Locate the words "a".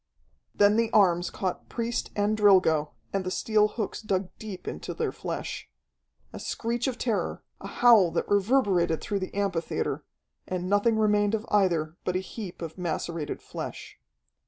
6.33-6.39, 7.59-7.67, 12.15-12.19